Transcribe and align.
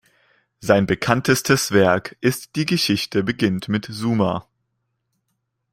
Sein 0.61 0.87
bekanntestes 0.87 1.69
Werk 1.73 2.17
ist 2.21 2.55
"Die 2.55 2.65
Geschichte 2.65 3.21
beginnt 3.23 3.69
mit 3.69 3.85
Sumer". 3.85 4.47